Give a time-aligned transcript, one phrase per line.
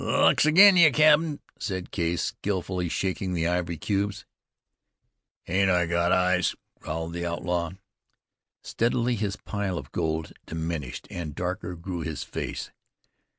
[0.03, 4.25] "Luck's again' ye, cap'n," said Case, skilfully shaking the ivory cubes.
[5.43, 7.73] "Hain't I got eyes?" growled the outlaw.
[8.63, 12.71] Steadily his pile of gold diminished, and darker grew his face.